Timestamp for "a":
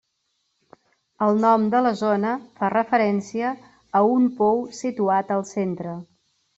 4.01-4.05